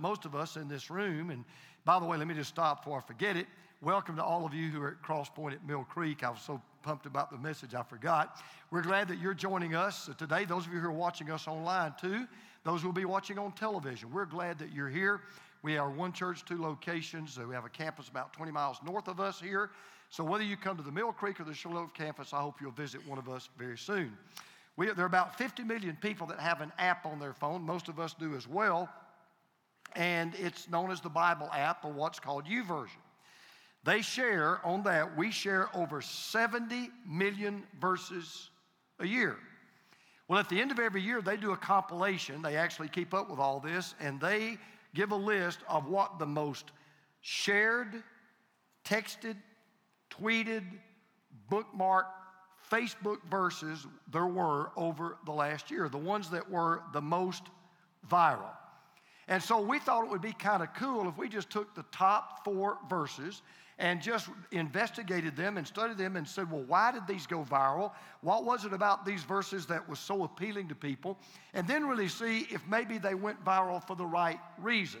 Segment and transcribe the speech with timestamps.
[0.00, 1.30] most of us in this room.
[1.30, 1.44] And
[1.84, 3.48] by the way, let me just stop before I forget it.
[3.82, 6.22] Welcome to all of you who are at Cross Pointe at Mill Creek.
[6.22, 8.40] I was so pumped about the message, I forgot.
[8.70, 10.44] We're glad that you're joining us today.
[10.44, 12.28] Those of you who are watching us online too,
[12.62, 15.22] those who will be watching on television, we're glad that you're here.
[15.62, 17.36] We are one church, two locations.
[17.36, 19.70] Uh, we have a campus about 20 miles north of us here.
[20.10, 22.70] So whether you come to the Mill Creek or the Sugarloaf campus, I hope you'll
[22.70, 24.16] visit one of us very soon.
[24.76, 27.62] We, there are about 50 million people that have an app on their phone.
[27.62, 28.88] Most of us do as well
[29.98, 33.02] and it's known as the Bible app or what's called YouVersion.
[33.84, 38.50] They share on that, we share over 70 million verses
[39.00, 39.36] a year.
[40.28, 42.42] Well, at the end of every year, they do a compilation.
[42.42, 44.58] They actually keep up with all this, and they
[44.94, 46.70] give a list of what the most
[47.20, 48.02] shared,
[48.84, 49.36] texted,
[50.10, 50.62] tweeted,
[51.50, 52.06] bookmarked,
[52.70, 57.44] Facebook verses there were over the last year, the ones that were the most
[58.08, 58.52] viral.
[59.28, 61.84] And so we thought it would be kind of cool if we just took the
[61.92, 63.42] top four verses
[63.78, 67.92] and just investigated them and studied them and said, well, why did these go viral?
[68.22, 71.18] What was it about these verses that was so appealing to people?
[71.54, 75.00] And then really see if maybe they went viral for the right reason.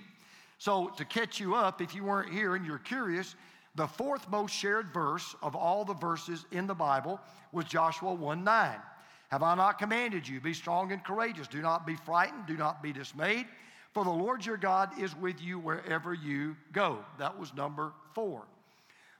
[0.58, 3.36] So, to catch you up, if you weren't here and you're curious,
[3.76, 7.20] the fourth most shared verse of all the verses in the Bible
[7.52, 8.76] was Joshua 1 9.
[9.28, 10.40] Have I not commanded you?
[10.40, 11.46] Be strong and courageous.
[11.46, 12.46] Do not be frightened.
[12.46, 13.46] Do not be dismayed.
[13.98, 17.04] For the Lord your God is with you wherever you go.
[17.18, 18.44] That was number four.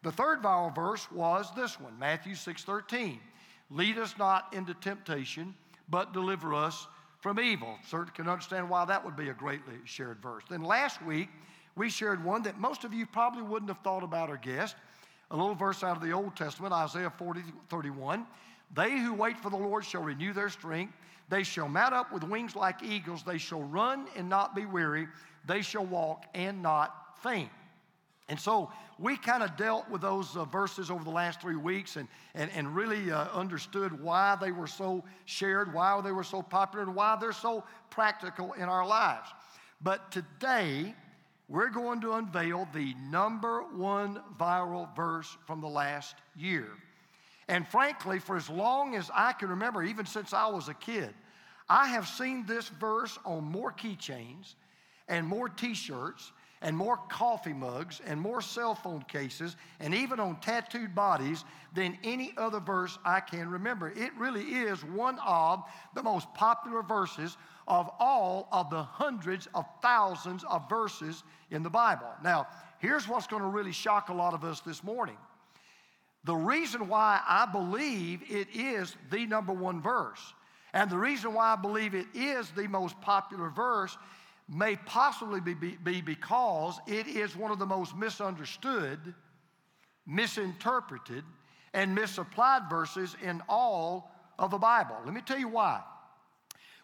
[0.05, 3.19] The third viral verse was this one, Matthew 6:13.
[3.71, 5.57] Lead us not into temptation,
[5.89, 6.87] but deliver us
[7.19, 7.77] from evil.
[7.89, 10.45] Certainly can understand why that would be a greatly shared verse.
[10.49, 11.29] Then last week,
[11.75, 14.77] we shared one that most of you probably wouldn't have thought about or guessed.
[15.33, 18.29] A little verse out of the Old Testament, Isaiah 40, 31.
[18.75, 20.95] They who wait for the Lord shall renew their strength.
[21.29, 23.23] They shall mount up with wings like eagles.
[23.23, 25.09] They shall run and not be weary.
[25.47, 27.51] They shall walk and not faint.
[28.29, 31.97] And so we kind of dealt with those uh, verses over the last three weeks
[31.97, 36.43] and, and, and really uh, understood why they were so shared, why they were so
[36.43, 39.29] popular, and why they're so practical in our lives.
[39.81, 40.95] But today,
[41.49, 46.69] we're going to unveil the number one viral verse from the last year.
[47.49, 51.15] And frankly, for as long as I can remember, even since I was a kid,
[51.69, 54.55] I have seen this verse on more keychains
[55.09, 60.19] and more t shirts and more coffee mugs and more cell phone cases and even
[60.19, 61.45] on tattooed bodies
[61.75, 63.91] than any other verse I can remember.
[63.91, 65.63] It really is one of
[65.95, 67.37] the most popular verses
[67.67, 72.09] of all of the hundreds of thousands of verses in the Bible.
[72.25, 72.49] Now,
[72.79, 75.17] here's what's going to really shock a lot of us this morning.
[76.25, 80.21] The reason why I believe it is the number one verse,
[80.73, 83.97] and the reason why I believe it is the most popular verse,
[84.49, 89.15] may possibly be, be, be because it is one of the most misunderstood,
[90.07, 91.25] misinterpreted,
[91.75, 94.97] and misapplied verses in all of the Bible.
[95.05, 95.83] Let me tell you why.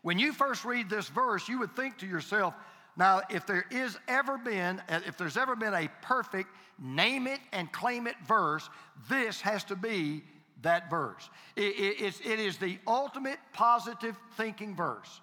[0.02, 2.54] When you first read this verse, you would think to yourself,
[2.96, 7.40] now, if there is ever been, uh, if there's ever been a perfect name it
[7.52, 8.68] and claim it verse,
[9.08, 10.22] this has to be
[10.62, 11.28] that verse.
[11.56, 15.20] It, it, it is the ultimate positive thinking verse.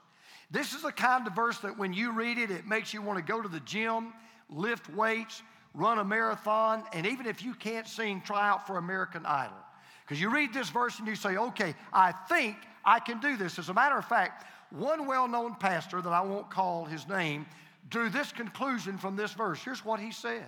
[0.52, 3.18] This is the kind of verse that when you read it, it makes you want
[3.18, 4.14] to go to the gym,
[4.50, 5.42] lift weights,
[5.74, 9.56] run a marathon, and even if you can't sing, try out for American Idol.
[10.04, 13.58] Because you read this verse and you say, okay, I think I can do this.
[13.58, 17.46] As a matter of fact, one well known pastor that I won't call his name
[17.90, 19.62] drew this conclusion from this verse.
[19.64, 20.46] Here's what he said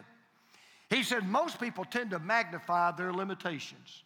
[0.90, 4.04] He said, Most people tend to magnify their limitations,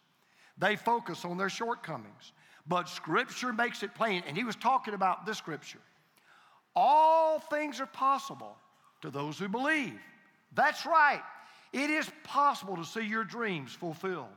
[0.58, 2.32] they focus on their shortcomings.
[2.66, 5.78] But Scripture makes it plain, and he was talking about this Scripture.
[6.76, 8.56] All things are possible
[9.00, 9.98] to those who believe.
[10.52, 11.22] That's right.
[11.72, 14.28] It is possible to see your dreams fulfilled.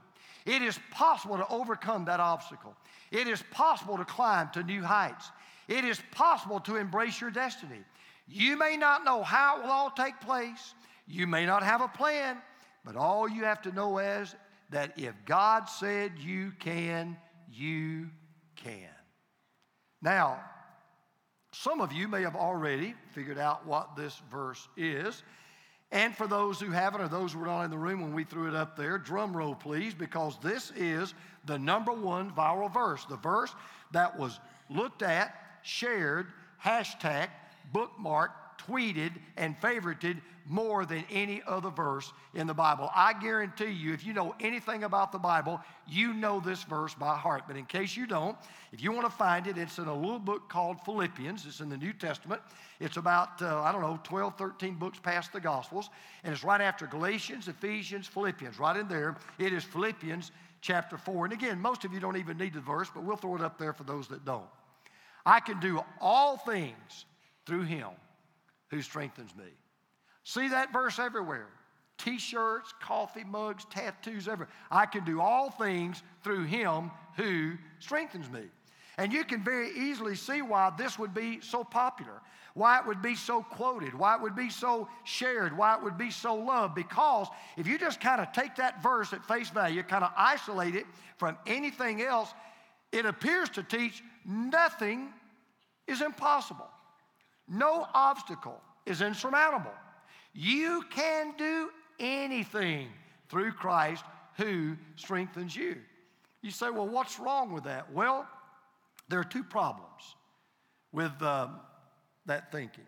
[0.46, 2.76] It is possible to overcome that obstacle.
[3.12, 5.30] It is possible to climb to new heights.
[5.68, 7.80] It is possible to embrace your destiny.
[8.28, 10.74] You may not know how it will all take place.
[11.08, 12.38] You may not have a plan,
[12.86, 14.36] but all you have to know is
[14.70, 17.18] that if God said you can,
[17.52, 18.10] you
[18.56, 18.90] can.
[20.02, 20.40] Now,
[21.52, 25.24] some of you may have already figured out what this verse is.
[25.92, 28.24] And for those who haven't, or those who were not in the room when we
[28.24, 31.14] threw it up there, drum roll please, because this is
[31.46, 33.04] the number one viral verse.
[33.06, 33.54] The verse
[33.92, 36.28] that was looked at, shared,
[36.64, 37.30] hashtag,
[37.74, 38.32] bookmarked,
[38.68, 40.18] tweeted and favorited
[40.48, 42.90] more than any other verse in the Bible.
[42.96, 47.16] I guarantee you, if you know anything about the Bible, you know this verse by
[47.16, 47.44] heart.
[47.48, 48.38] But in case you don't,
[48.72, 51.46] if you want to find it, it's in a little book called Philippians.
[51.46, 52.42] It's in the New Testament.
[52.80, 55.90] It's about, uh, I don't know, 12, 13 books past the Gospels.
[56.24, 58.60] And it's right after Galatians, Ephesians, Philippians.
[58.60, 60.32] Right in there, it is Philippians
[60.62, 61.26] chapter 4.
[61.26, 63.58] And again, most of you don't even need the verse, but we'll throw it up
[63.58, 64.46] there for those that don't.
[65.26, 67.06] I can do all things
[67.46, 67.90] through him
[68.70, 69.46] who strengthens me.
[70.24, 71.48] See that verse everywhere.
[71.98, 74.54] T shirts, coffee mugs, tattoos, everywhere.
[74.72, 78.44] I can do all things through him who strengthens me.
[78.98, 82.22] And you can very easily see why this would be so popular,
[82.54, 85.98] why it would be so quoted, why it would be so shared, why it would
[85.98, 86.76] be so loved.
[86.76, 87.28] Because
[87.58, 90.86] if you just kind of take that verse at face value, kind of isolate it
[91.18, 92.34] from anything else,
[92.92, 95.10] it appears to teach nothing
[95.88, 96.68] is impossible.
[97.48, 99.74] No obstacle is insurmountable.
[100.34, 101.70] You can do
[102.00, 102.88] anything
[103.30, 104.04] through Christ
[104.38, 105.78] who strengthens you.
[106.42, 107.92] You say, well, what's wrong with that?
[107.92, 108.28] Well,
[109.10, 110.16] there are two problems
[110.92, 111.60] with um,
[112.26, 112.86] that thinking.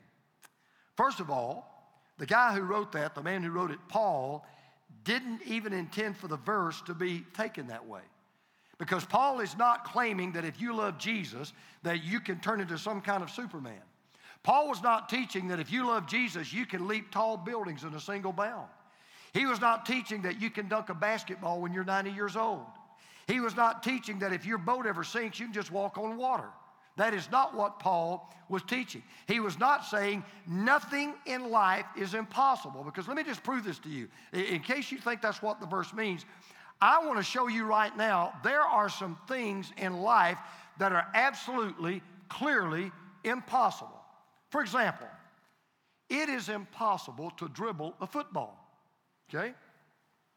[0.96, 1.70] First of all,
[2.18, 4.46] the guy who wrote that, the man who wrote it, Paul,
[5.04, 8.02] didn't even intend for the verse to be taken that way.
[8.84, 11.54] Because Paul is not claiming that if you love Jesus,
[11.84, 13.80] that you can turn into some kind of Superman.
[14.44, 17.94] Paul was not teaching that if you love Jesus, you can leap tall buildings in
[17.94, 18.68] a single bound.
[19.34, 22.66] He was not teaching that you can dunk a basketball when you're 90 years old.
[23.26, 26.18] He was not teaching that if your boat ever sinks, you can just walk on
[26.18, 26.50] water.
[26.98, 29.02] That is not what Paul was teaching.
[29.28, 32.84] He was not saying nothing in life is impossible.
[32.84, 34.10] Because let me just prove this to you.
[34.34, 36.26] In case you think that's what the verse means,
[36.84, 40.38] I want to show you right now there are some things in life
[40.80, 42.92] that are absolutely, clearly
[43.24, 44.02] impossible.
[44.50, 45.08] For example,
[46.10, 48.60] it is impossible to dribble a football.
[49.34, 49.54] Okay?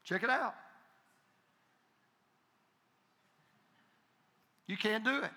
[0.05, 0.55] Check it out.
[4.67, 5.31] You can't do it.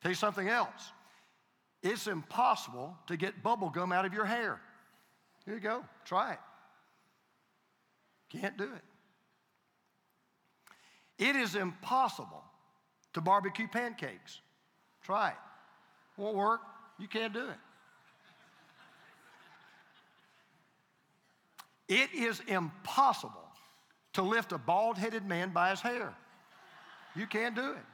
[0.00, 0.92] Tell you something else.
[1.82, 4.62] It's impossible to get bubble gum out of your hair.
[5.44, 5.84] Here you go.
[6.06, 6.38] Try it.
[8.30, 8.89] Can't do it.
[11.20, 12.42] It is impossible
[13.12, 14.40] to barbecue pancakes.
[15.02, 15.36] Try it.
[16.16, 16.60] Won't work.
[16.98, 17.58] You can't do it.
[21.88, 23.48] It is impossible
[24.14, 26.14] to lift a bald headed man by his hair.
[27.14, 27.84] You can't do it.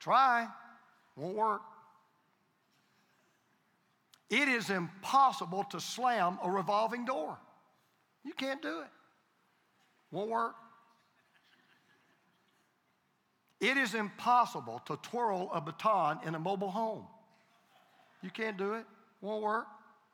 [0.00, 0.48] Try,
[1.16, 1.62] won't work.
[4.28, 7.38] It is impossible to slam a revolving door.
[8.24, 8.90] You can't do it.
[10.10, 10.54] Won't work.
[13.60, 17.04] It is impossible to twirl a baton in a mobile home.
[18.22, 18.84] You can't do it.
[19.20, 19.66] Won't work.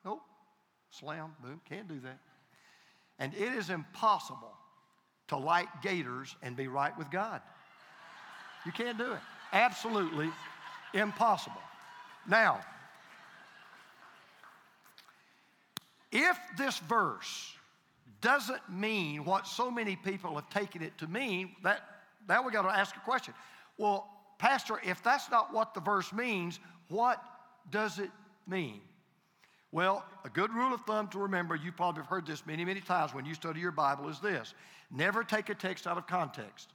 [0.04, 0.20] Nope.
[0.90, 1.60] Slam, boom.
[1.69, 2.19] Can't do that.
[3.19, 4.52] And it is impossible
[5.28, 7.40] to light gators and be right with God.
[8.64, 9.20] You can't do it.
[9.52, 10.28] Absolutely
[10.92, 11.60] impossible.
[12.28, 12.60] Now,
[16.10, 17.52] if this verse
[18.20, 21.81] doesn't mean what so many people have taken it to mean, that
[22.28, 23.34] now we got to ask a question.
[23.78, 24.08] Well,
[24.38, 27.23] Pastor, if that's not what the verse means, what
[27.70, 28.11] does it
[28.46, 28.81] mean?
[29.73, 32.81] Well, a good rule of thumb to remember, you probably have heard this many, many
[32.81, 34.55] times when you study your Bible, is this
[34.90, 36.70] never take a text out of context.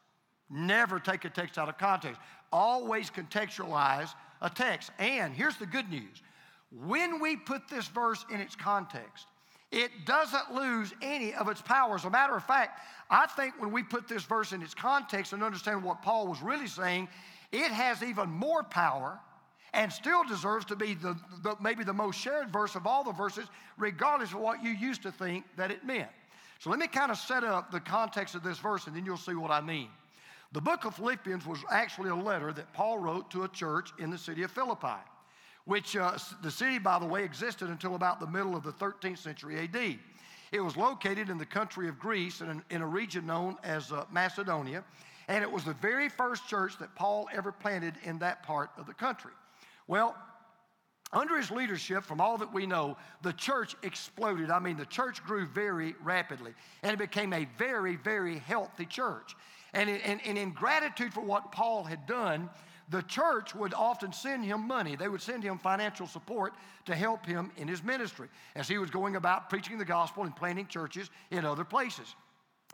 [0.49, 2.19] Never take a text out of context.
[2.51, 4.91] Always contextualize a text.
[4.99, 6.21] And here's the good news
[6.71, 9.27] when we put this verse in its context,
[9.71, 11.95] it doesn't lose any of its power.
[11.95, 12.79] As a matter of fact,
[13.09, 16.41] I think when we put this verse in its context and understand what Paul was
[16.41, 17.07] really saying,
[17.51, 19.19] it has even more power
[19.73, 23.13] and still deserves to be the, the, maybe the most shared verse of all the
[23.13, 26.09] verses, regardless of what you used to think that it meant.
[26.59, 29.17] So let me kind of set up the context of this verse, and then you'll
[29.17, 29.87] see what I mean.
[30.51, 34.09] The book of Philippians was actually a letter that Paul wrote to a church in
[34.09, 34.99] the city of Philippi,
[35.65, 39.17] which uh, the city, by the way, existed until about the middle of the 13th
[39.17, 39.99] century AD.
[40.51, 44.05] It was located in the country of Greece in, in a region known as uh,
[44.11, 44.83] Macedonia,
[45.27, 48.85] and it was the very first church that Paul ever planted in that part of
[48.85, 49.31] the country.
[49.87, 50.15] Well,
[51.13, 54.49] under his leadership, from all that we know, the church exploded.
[54.49, 56.53] I mean, the church grew very rapidly,
[56.83, 59.35] and it became a very, very healthy church.
[59.73, 62.49] And in, and, and in gratitude for what Paul had done,
[62.91, 64.97] the church would often send him money.
[64.97, 66.53] They would send him financial support
[66.85, 70.35] to help him in his ministry as he was going about preaching the gospel and
[70.35, 72.15] planting churches in other places.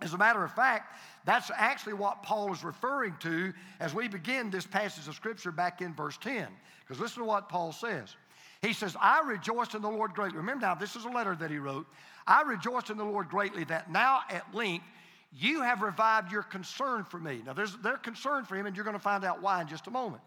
[0.01, 0.95] As a matter of fact,
[1.25, 5.81] that's actually what Paul is referring to as we begin this passage of Scripture back
[5.81, 6.47] in verse 10.
[6.81, 8.15] Because listen to what Paul says.
[8.61, 10.37] He says, I rejoiced in the Lord greatly.
[10.37, 11.85] Remember now, this is a letter that he wrote.
[12.25, 14.85] I rejoiced in the Lord greatly that now at length
[15.31, 17.41] you have revived your concern for me.
[17.45, 19.87] Now, there's, they're concerned for him, and you're going to find out why in just
[19.87, 20.21] a moment.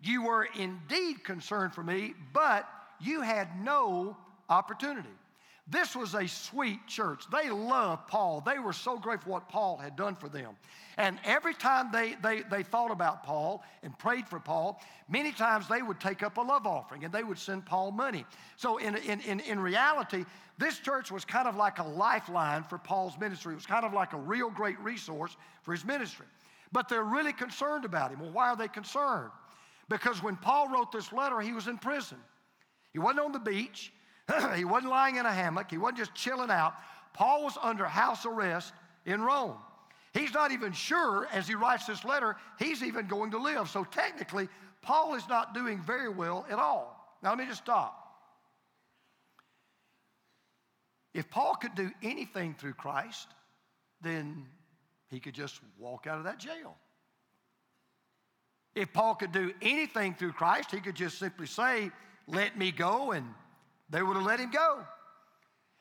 [0.00, 2.68] You were indeed concerned for me, but
[3.00, 4.16] you had no
[4.48, 5.08] opportunity.
[5.70, 7.24] This was a sweet church.
[7.30, 8.40] They loved Paul.
[8.40, 10.56] They were so grateful what Paul had done for them.
[10.96, 15.68] And every time they, they, they thought about Paul and prayed for Paul, many times
[15.68, 18.24] they would take up a love offering and they would send Paul money.
[18.56, 20.24] So, in, in, in, in reality,
[20.56, 23.52] this church was kind of like a lifeline for Paul's ministry.
[23.52, 26.26] It was kind of like a real great resource for his ministry.
[26.72, 28.20] But they're really concerned about him.
[28.20, 29.30] Well, why are they concerned?
[29.90, 32.18] Because when Paul wrote this letter, he was in prison.
[32.92, 33.92] He wasn't on the beach.
[34.56, 35.70] he wasn't lying in a hammock.
[35.70, 36.74] He wasn't just chilling out.
[37.14, 38.72] Paul was under house arrest
[39.06, 39.56] in Rome.
[40.12, 43.68] He's not even sure, as he writes this letter, he's even going to live.
[43.68, 44.48] So technically,
[44.82, 47.18] Paul is not doing very well at all.
[47.22, 48.04] Now, let me just stop.
[51.14, 53.28] If Paul could do anything through Christ,
[54.00, 54.46] then
[55.08, 56.76] he could just walk out of that jail.
[58.74, 61.90] If Paul could do anything through Christ, he could just simply say,
[62.28, 63.26] Let me go, and
[63.90, 64.78] they would have let him go.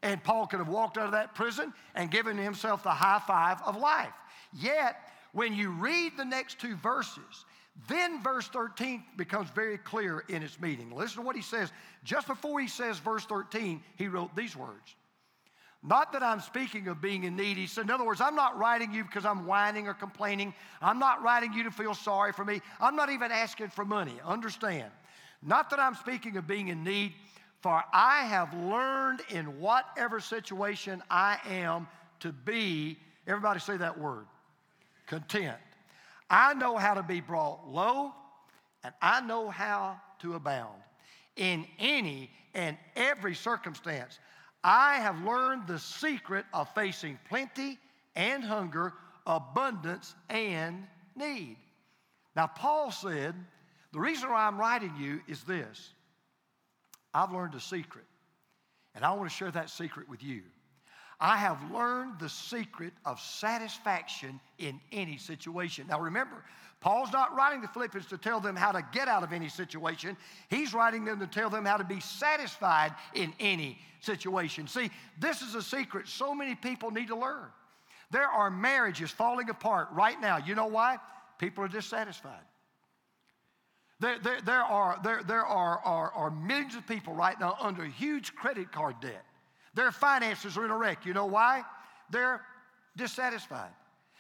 [0.03, 3.59] And Paul could have walked out of that prison and given himself the high five
[3.65, 4.13] of life.
[4.53, 4.95] Yet,
[5.33, 7.45] when you read the next two verses,
[7.87, 10.91] then verse 13 becomes very clear in its meaning.
[10.95, 11.71] Listen to what he says.
[12.03, 14.95] Just before he says verse 13, he wrote these words
[15.83, 17.57] not that I'm speaking of being in need.
[17.57, 20.53] He said, in other words, I'm not writing you because I'm whining or complaining.
[20.81, 22.61] I'm not writing you to feel sorry for me.
[22.79, 24.15] I'm not even asking for money.
[24.25, 24.91] Understand.
[25.41, 27.13] Not that I'm speaking of being in need,
[27.67, 31.85] for I have learned in whatever situation I am
[32.21, 32.97] to be,
[33.27, 34.25] everybody say that word,
[35.05, 35.57] content.
[36.29, 38.13] I know how to be brought low,
[38.85, 40.77] and I know how to abound
[41.35, 44.19] in any and every circumstance.
[44.63, 47.79] I have learned the secret of facing plenty
[48.15, 48.93] and hunger,
[49.25, 51.57] abundance and need.
[52.33, 53.35] Now, Paul said,
[53.91, 55.91] the reason why I'm writing you is this
[57.17, 58.05] I've learned a secret,
[58.93, 60.43] and I want to share that secret with you.
[61.19, 65.87] I have learned the secret of satisfaction in any situation.
[65.89, 66.43] Now, remember,
[66.79, 70.15] Paul's not writing the Philippians to tell them how to get out of any situation.
[70.49, 74.67] He's writing them to tell them how to be satisfied in any situation.
[74.67, 77.47] See, this is a secret so many people need to learn.
[78.11, 80.37] There are marriages falling apart right now.
[80.37, 80.97] You know why?
[81.39, 82.45] People are dissatisfied.
[83.99, 87.83] There, there, there, are, there, there are, are, are millions of people right now under
[87.83, 89.25] huge credit card debt.
[89.73, 91.05] Their finances are in a wreck.
[91.05, 91.63] You know why?
[92.11, 92.41] They're
[92.95, 93.71] dissatisfied.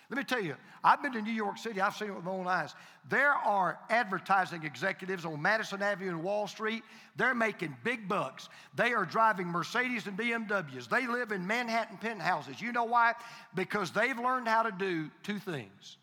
[0.09, 2.31] Let me tell you, I've been to New York City, I've seen it with my
[2.31, 2.73] own eyes.
[3.09, 6.83] There are advertising executives on Madison Avenue and Wall Street.
[7.17, 8.47] They're making big bucks.
[8.73, 10.87] They are driving Mercedes and BMWs.
[10.87, 12.61] They live in Manhattan penthouses.
[12.61, 13.15] You know why?
[13.53, 15.97] Because they've learned how to do two things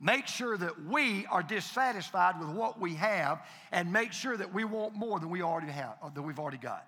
[0.00, 4.64] make sure that we are dissatisfied with what we have and make sure that we
[4.64, 6.86] want more than we already have uh, than we've already got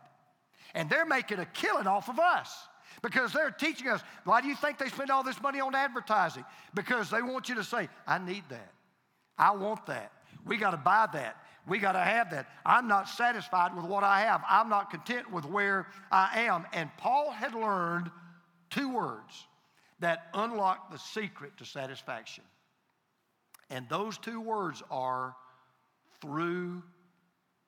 [0.75, 2.69] and they're making a killing off of us
[3.03, 4.03] because they're teaching us.
[4.25, 6.45] Why do you think they spend all this money on advertising?
[6.75, 8.73] Because they want you to say, I need that.
[9.39, 10.13] I want that.
[10.45, 11.37] We got to buy that.
[11.67, 12.49] We got to have that.
[12.65, 14.43] I'm not satisfied with what I have.
[14.49, 16.67] I'm not content with where I am.
[16.73, 18.11] And Paul had learned
[18.71, 19.47] two words
[20.01, 22.45] that unlock the secret to satisfaction.
[23.71, 25.35] And those two words are
[26.21, 26.83] through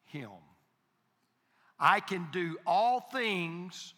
[0.04, 0.30] Him.
[1.78, 3.94] I can do all things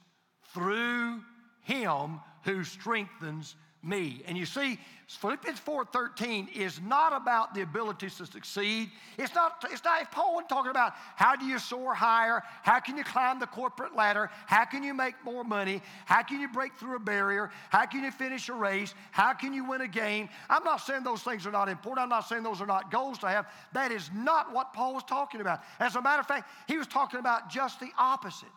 [0.55, 1.21] through
[1.65, 4.23] him who strengthens me.
[4.27, 8.91] And you see, Philippians 4:13 is not about the abilities to succeed.
[9.19, 12.97] It's not, it's not Paul wasn't talking about how do you soar higher, how can
[12.97, 16.75] you climb the corporate ladder, how can you make more money, how can you break
[16.77, 20.29] through a barrier, how can you finish a race, how can you win a game.
[20.49, 22.05] I'm not saying those things are not important.
[22.05, 23.47] I'm not saying those are not goals to have.
[23.73, 25.61] That is not what Paul was talking about.
[25.79, 28.49] As a matter of fact, he was talking about just the opposite.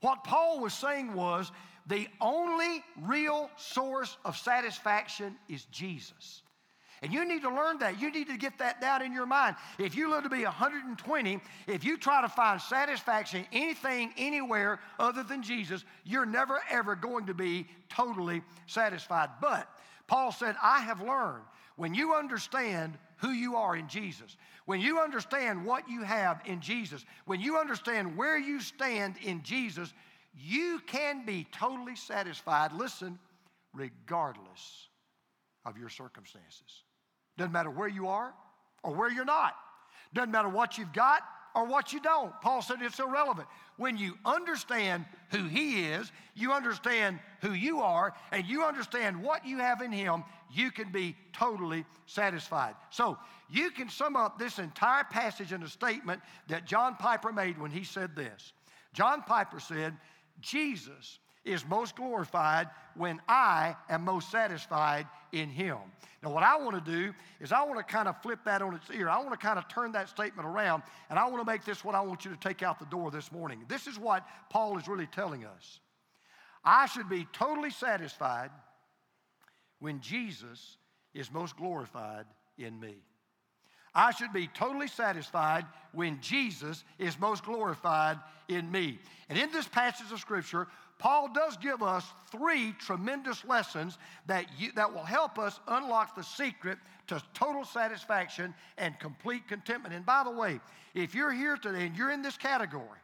[0.00, 1.50] What Paul was saying was
[1.86, 6.42] the only real source of satisfaction is Jesus.
[7.02, 8.00] And you need to learn that.
[8.00, 9.56] You need to get that down in your mind.
[9.78, 15.22] If you live to be 120, if you try to find satisfaction anything, anywhere other
[15.22, 19.28] than Jesus, you're never, ever going to be totally satisfied.
[19.40, 19.68] But
[20.06, 21.44] Paul said, I have learned
[21.76, 26.60] when you understand who you are in Jesus, when you understand what you have in
[26.60, 29.92] Jesus, when you understand where you stand in Jesus,
[30.36, 33.18] you can be totally satisfied, listen,
[33.72, 34.88] regardless
[35.64, 36.84] of your circumstances.
[37.38, 38.34] Doesn't matter where you are
[38.82, 39.54] or where you're not.
[40.14, 41.22] Doesn't matter what you've got
[41.54, 42.32] or what you don't.
[42.42, 43.48] Paul said it's irrelevant.
[43.78, 49.46] When you understand who He is, you understand who you are, and you understand what
[49.46, 52.74] you have in Him, you can be totally satisfied.
[52.90, 53.18] So
[53.50, 57.70] you can sum up this entire passage in a statement that John Piper made when
[57.70, 58.52] he said this.
[58.92, 59.94] John Piper said,
[60.40, 65.78] Jesus is most glorified when I am most satisfied in Him.
[66.22, 68.74] Now, what I want to do is I want to kind of flip that on
[68.74, 69.08] its ear.
[69.08, 71.84] I want to kind of turn that statement around, and I want to make this
[71.84, 73.64] what I want you to take out the door this morning.
[73.68, 75.80] This is what Paul is really telling us.
[76.64, 78.50] I should be totally satisfied
[79.78, 80.78] when Jesus
[81.14, 82.24] is most glorified
[82.58, 82.96] in me.
[83.96, 88.98] I should be totally satisfied when Jesus is most glorified in me.
[89.30, 94.70] And in this passage of Scripture, Paul does give us three tremendous lessons that, you,
[94.76, 99.94] that will help us unlock the secret to total satisfaction and complete contentment.
[99.94, 100.60] And by the way,
[100.94, 103.00] if you're here today and you're in this category,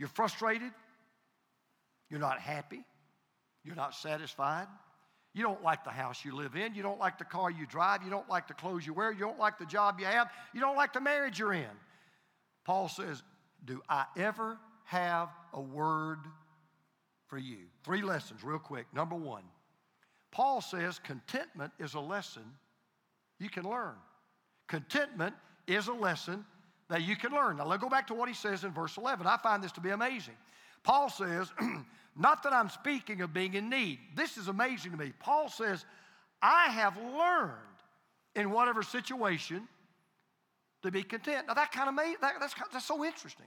[0.00, 0.72] you're frustrated,
[2.10, 2.84] you're not happy,
[3.64, 4.66] you're not satisfied,
[5.36, 8.02] you don't like the house you live in, you don't like the car you drive,
[8.02, 10.60] you don't like the clothes you wear, you don't like the job you have, you
[10.60, 11.66] don't like the marriage you're in.
[12.64, 13.22] Paul says,
[13.64, 16.20] Do I ever have a word
[17.26, 17.58] for you.
[17.84, 18.86] Three lessons, real quick.
[18.94, 19.42] Number one,
[20.30, 22.44] Paul says contentment is a lesson
[23.38, 23.94] you can learn.
[24.68, 25.34] Contentment
[25.66, 26.44] is a lesson
[26.88, 27.56] that you can learn.
[27.56, 29.26] Now, let's go back to what he says in verse 11.
[29.26, 30.36] I find this to be amazing.
[30.82, 31.50] Paul says,
[32.18, 33.98] Not that I'm speaking of being in need.
[34.14, 35.12] This is amazing to me.
[35.18, 35.84] Paul says,
[36.40, 37.52] I have learned
[38.34, 39.68] in whatever situation
[40.82, 41.46] to be content.
[41.48, 43.46] Now, that kind of that, that's, that's so interesting.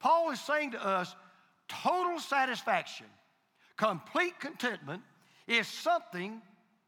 [0.00, 1.14] Paul is saying to us
[1.68, 3.06] total satisfaction,
[3.76, 5.02] complete contentment
[5.46, 6.40] is something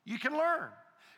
[0.04, 0.68] you can learn.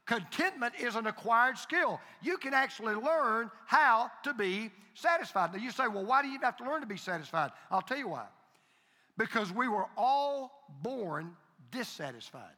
[0.05, 2.01] Contentment is an acquired skill.
[2.21, 5.53] You can actually learn how to be satisfied.
[5.53, 7.53] Now you say, well, why do you have to learn to be satisfied?
[7.71, 8.27] I'll tell you why.
[9.23, 10.51] Because we were all
[10.83, 11.31] born
[11.71, 12.57] dissatisfied.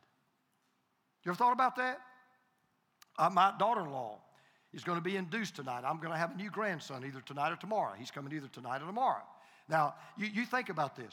[1.23, 2.01] You ever thought about that?
[3.19, 4.17] Uh, my daughter in law
[4.73, 5.83] is going to be induced tonight.
[5.87, 7.93] I'm going to have a new grandson either tonight or tomorrow.
[7.99, 9.23] He's coming either tonight or tomorrow.
[9.69, 11.13] Now, you, you think about this.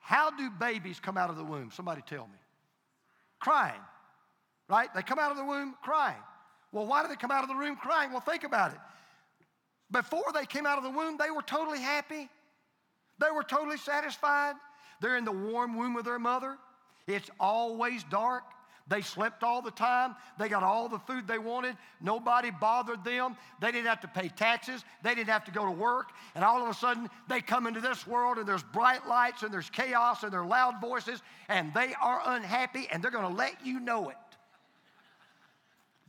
[0.00, 1.70] How do babies come out of the womb?
[1.72, 2.38] Somebody tell me.
[3.38, 3.80] Crying,
[4.68, 4.92] right?
[4.96, 6.16] They come out of the womb crying.
[6.72, 8.10] Well, why do they come out of the womb crying?
[8.10, 8.80] Well, think about it.
[9.92, 12.28] Before they came out of the womb, they were totally happy.
[13.20, 14.54] They were totally satisfied.
[15.00, 16.56] They're in the warm womb of their mother.
[17.06, 18.44] It's always dark.
[18.88, 20.16] They slept all the time.
[20.38, 21.76] They got all the food they wanted.
[22.00, 23.36] Nobody bothered them.
[23.60, 24.82] They didn't have to pay taxes.
[25.02, 26.12] They didn't have to go to work.
[26.34, 29.52] And all of a sudden, they come into this world and there's bright lights and
[29.52, 33.36] there's chaos and there are loud voices and they are unhappy and they're going to
[33.36, 34.16] let you know it.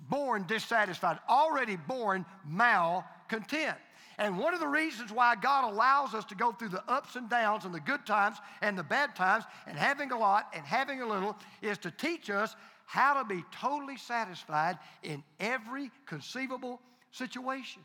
[0.08, 3.78] Born dissatisfied, already born malcontent.
[4.18, 7.30] And one of the reasons why God allows us to go through the ups and
[7.30, 11.02] downs and the good times and the bad times and having a lot and having
[11.02, 16.82] a little is to teach us how to be totally satisfied in every conceivable
[17.12, 17.82] situation.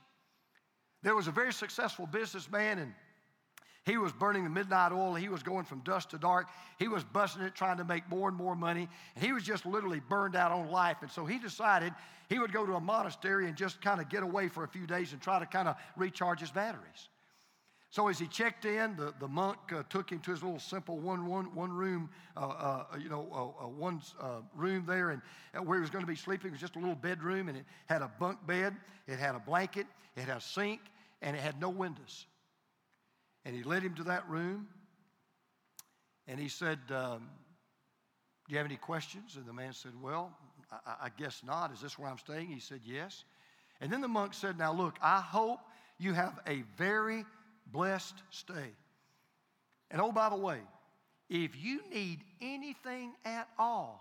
[1.03, 2.95] There was a very successful businessman and
[3.85, 5.15] he was burning the midnight oil.
[5.15, 6.49] He was going from dusk to dark.
[6.79, 8.89] He was busting it, trying to make more and more money.
[9.15, 10.99] And he was just literally burned out on life.
[11.03, 11.93] And so he decided
[12.31, 14.87] he would go to a monastery and just kind of get away for a few
[14.87, 17.09] days and try to kind of recharge his batteries.
[17.91, 20.99] So as he checked in, the, the monk uh, took him to his little simple
[20.99, 25.23] one, one, one room, uh, uh, you know, uh, uh, one uh, room there, and
[25.65, 28.03] where he was going to be sleeping was just a little bedroom, and it had
[28.03, 28.75] a bunk bed,
[29.07, 30.81] it had a blanket, it had a sink,
[31.23, 32.27] and it had no windows.
[33.45, 34.69] And he led him to that room,
[36.27, 37.29] and he said, um,
[38.47, 40.33] "Do you have any questions?" And the man said, "Well,
[40.73, 41.73] I, I guess not.
[41.73, 43.25] Is this where I'm staying?" He said, "Yes."
[43.81, 45.61] And then the monk said, "Now look, I hope
[45.99, 47.25] you have a very
[47.73, 48.73] blessed stay.
[49.91, 50.59] And oh, by the way,
[51.29, 54.01] if you need anything at all,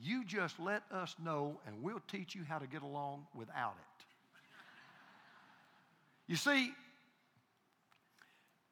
[0.00, 4.04] you just let us know and we'll teach you how to get along without it.
[6.26, 6.72] you see,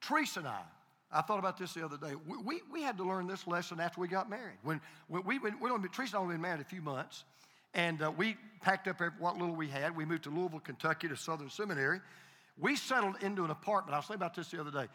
[0.03, 0.61] Teresa and I,
[1.11, 2.15] I thought about this the other day.
[2.27, 4.59] We, we, we had to learn this lesson after we got married.
[4.62, 7.25] When, when we, when, we only, Teresa and I only been married a few months,
[7.75, 9.97] and uh, we packed up every, what little we had.
[9.97, 12.01] We moved to Louisville, Kentucky to Southern Seminary.
[12.59, 13.95] We settled into an apartment.
[13.95, 14.88] I was thinking about this the other day.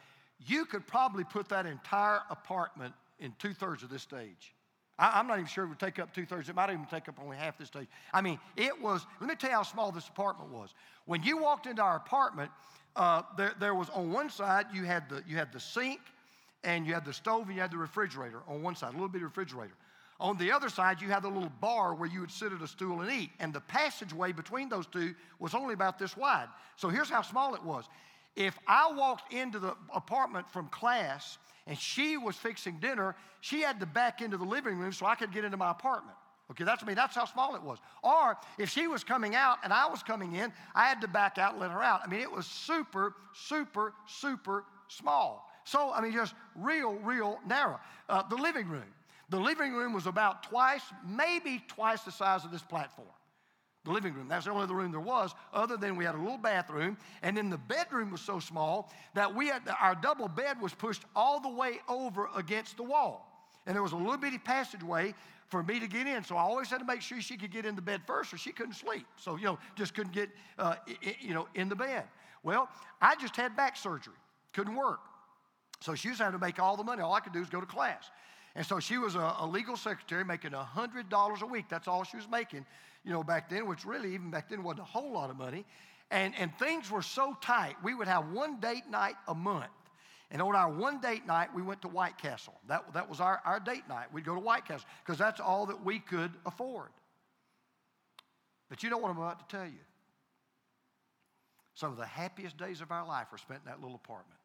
[0.45, 4.53] You could probably put that entire apartment in two thirds of this stage.
[4.99, 6.49] I, am not even sure it would take up two thirds.
[6.49, 7.87] It might even take up only half this stage.
[8.13, 10.73] I mean, it was, let me tell you how small this apartment was.
[11.05, 12.51] When you walked into our apartment,
[12.97, 16.01] uh, there, there was on one side, you had, the, you had the sink,
[16.63, 19.07] and you had the stove, and you had the refrigerator on one side, a little
[19.07, 19.73] bit of refrigerator.
[20.19, 22.67] On the other side, you had the little bar where you would sit at a
[22.67, 23.29] stool and eat.
[23.39, 26.47] And the passageway between those two was only about this wide.
[26.75, 27.85] So here's how small it was.
[28.35, 33.79] If I walked into the apartment from class and she was fixing dinner, she had
[33.79, 36.17] to back into the living room so I could get into my apartment.
[36.51, 36.91] Okay, that's I me.
[36.91, 37.79] Mean, that's how small it was.
[38.03, 41.37] Or if she was coming out and I was coming in, I had to back
[41.37, 42.01] out and let her out.
[42.03, 45.49] I mean, it was super, super, super small.
[45.65, 47.79] So, I mean, just real, real narrow.
[48.07, 48.85] Uh, the living room.
[49.29, 53.09] The living room was about twice, maybe twice the size of this platform.
[53.83, 54.29] The living room.
[54.29, 56.97] That's the only other room there was, other than we had a little bathroom.
[57.23, 61.03] And then the bedroom was so small that we had our double bed was pushed
[61.13, 63.33] all the way over against the wall.
[63.65, 65.13] And there was a little bitty passageway
[65.47, 66.23] for me to get in.
[66.23, 68.37] So I always had to make sure she could get in the bed first or
[68.37, 69.05] she couldn't sleep.
[69.17, 70.29] So, you know, just couldn't get,
[70.59, 70.75] uh,
[71.21, 72.03] you know, in the bed.
[72.43, 72.69] Well,
[73.01, 74.13] I just had back surgery.
[74.53, 74.99] Couldn't work.
[75.79, 77.01] So she was having to make all the money.
[77.01, 78.09] All I could do was go to class.
[78.55, 81.65] And so she was a, a legal secretary making $100 a week.
[81.69, 82.65] That's all she was making,
[83.05, 85.63] you know, back then, which really, even back then, wasn't a whole lot of money.
[86.09, 87.75] And, and things were so tight.
[87.83, 89.67] We would have one date night a month.
[90.29, 92.53] And on our one date night, we went to White Castle.
[92.67, 94.07] That, that was our, our date night.
[94.11, 96.89] We'd go to White Castle because that's all that we could afford.
[98.69, 99.79] But you know what I'm about to tell you?
[101.75, 104.39] Some of the happiest days of our life were spent in that little apartment.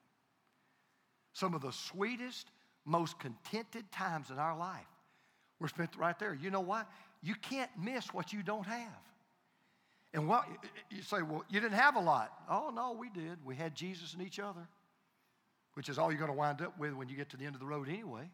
[1.33, 2.47] Some of the sweetest,
[2.85, 4.87] most contented times in our life
[5.59, 6.35] were spent right there.
[6.35, 6.85] You know why?
[7.23, 9.01] You can't miss what you don't have.
[10.15, 10.47] And what
[10.91, 12.33] you say, well, you didn't have a lot.
[12.49, 13.39] Oh, no, we did.
[13.45, 14.69] We had Jesus and each other
[15.75, 17.55] which is all you're going to wind up with when you get to the end
[17.55, 18.31] of the road anyway.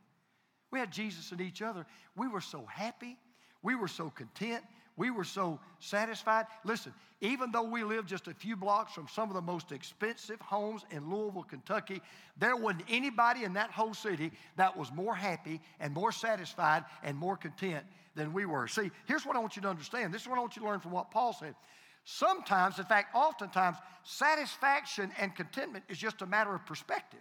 [0.70, 1.86] We had Jesus and each other.
[2.16, 3.16] We were so happy.
[3.62, 4.62] We were so content.
[4.96, 6.46] We were so satisfied.
[6.64, 10.40] Listen, even though we lived just a few blocks from some of the most expensive
[10.40, 12.02] homes in Louisville, Kentucky,
[12.36, 17.16] there wasn't anybody in that whole city that was more happy and more satisfied and
[17.16, 17.84] more content
[18.16, 18.66] than we were.
[18.66, 20.12] See, here's what I want you to understand.
[20.12, 21.54] This is what I want you to learn from what Paul said.
[22.10, 27.20] Sometimes, in fact, oftentimes, satisfaction and contentment is just a matter of perspective.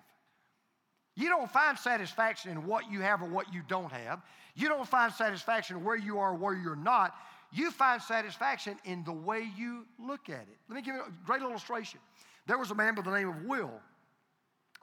[1.14, 4.22] You don't find satisfaction in what you have or what you don't have.
[4.56, 7.14] You don't find satisfaction where you are or where you're not.
[7.52, 10.58] You find satisfaction in the way you look at it.
[10.70, 12.00] Let me give you a great illustration.
[12.46, 13.74] There was a man by the name of Will.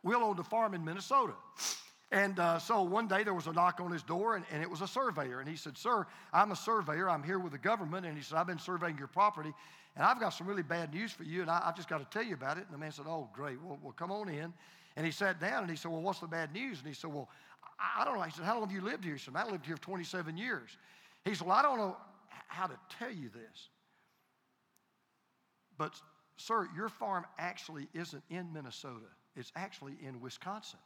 [0.03, 1.33] Will owned a farm in Minnesota.
[2.12, 4.71] And uh, so one day there was a knock on his door, and, and, it
[4.71, 5.40] was a surveyor.
[5.40, 7.09] And he said, Sir, I'm a surveyor.
[7.09, 8.05] I'm here with the government.
[8.05, 9.53] And he said, I've been surveying your property.
[9.96, 12.18] And I've got some really bad news for you, and I, have just got to
[12.18, 12.64] tell you about it.
[12.64, 13.61] And the man said, Oh, great.
[13.62, 14.52] Well, well, come on in.
[14.96, 16.78] And he sat down and he said, Well, what's the bad news?
[16.78, 17.28] And he said, Well,
[17.78, 18.22] I, I don't know.
[18.22, 19.14] He said, How long have you lived here?
[19.14, 20.70] He said, I lived here 27 years.
[21.24, 21.96] He said, Well, I don't know
[22.48, 23.68] how to tell you this.
[25.78, 25.94] But,
[26.37, 30.80] sir, your farm actually isn't in Minnesota, it's actually in Wisconsin.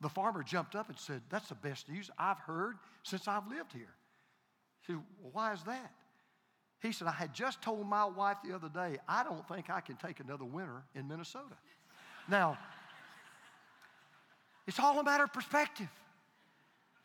[0.00, 3.72] The farmer jumped up and said, That's the best news I've heard since I've lived
[3.72, 3.94] here.
[4.80, 5.92] He said, well, Why is that?
[6.82, 9.80] He said, I had just told my wife the other day, I don't think I
[9.80, 11.56] can take another winter in Minnesota.
[12.28, 12.58] Now,
[14.66, 15.88] it's all a matter of perspective.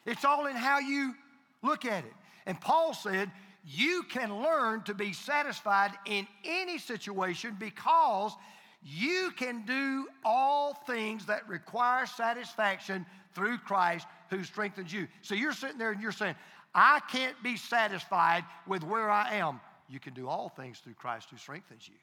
[0.05, 1.13] It's all in how you
[1.61, 2.13] look at it.
[2.45, 3.31] And Paul said,
[3.65, 8.33] you can learn to be satisfied in any situation because
[8.81, 13.05] you can do all things that require satisfaction
[13.35, 15.07] through Christ who strengthens you.
[15.21, 16.35] So you're sitting there and you're saying,
[16.73, 21.29] I can't be satisfied with where I am you can do all things through Christ
[21.31, 21.95] who strengthens you.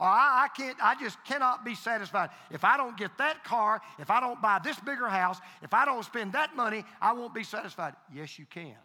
[0.00, 2.30] Or I, I, can't, I just cannot be satisfied.
[2.50, 5.84] If I don't get that car, if I don't buy this bigger house, if I
[5.84, 7.94] don't spend that money, I won't be satisfied.
[8.12, 8.76] Yes, you can.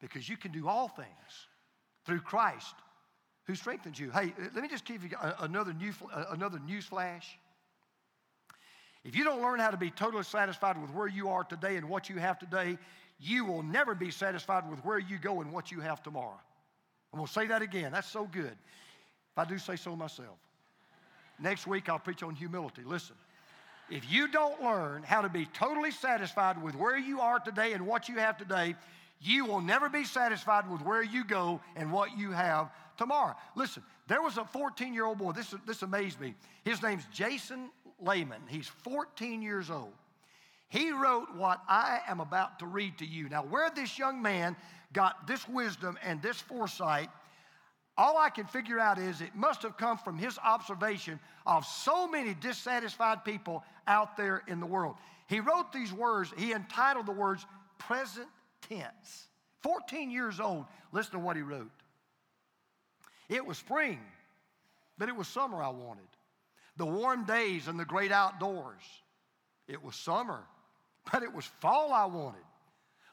[0.00, 1.08] Because you can do all things
[2.04, 2.74] through Christ
[3.46, 4.10] who strengthens you.
[4.10, 5.92] Hey, let me just give you another, new,
[6.30, 7.38] another news flash.
[9.04, 11.88] If you don't learn how to be totally satisfied with where you are today and
[11.88, 12.76] what you have today,
[13.22, 16.40] you will never be satisfied with where you go and what you have tomorrow.
[17.12, 17.92] I'm going to say that again.
[17.92, 18.52] That's so good.
[18.52, 20.36] If I do say so myself.
[21.38, 22.82] Next week, I'll preach on humility.
[22.84, 23.16] Listen,
[23.90, 27.86] if you don't learn how to be totally satisfied with where you are today and
[27.86, 28.74] what you have today,
[29.20, 33.36] you will never be satisfied with where you go and what you have tomorrow.
[33.54, 36.34] Listen, there was a 14 year old boy, this, this amazed me.
[36.64, 38.42] His name's Jason Lehman.
[38.48, 39.92] He's 14 years old.
[40.72, 43.28] He wrote what I am about to read to you.
[43.28, 44.56] Now, where this young man
[44.94, 47.10] got this wisdom and this foresight,
[47.98, 52.08] all I can figure out is it must have come from his observation of so
[52.08, 54.96] many dissatisfied people out there in the world.
[55.26, 57.44] He wrote these words, he entitled the words
[57.78, 58.28] present
[58.66, 59.28] tense.
[59.60, 61.70] 14 years old, listen to what he wrote.
[63.28, 64.00] It was spring,
[64.96, 66.08] but it was summer I wanted.
[66.78, 68.80] The warm days and the great outdoors.
[69.68, 70.40] It was summer,
[71.10, 72.44] but it was fall I wanted.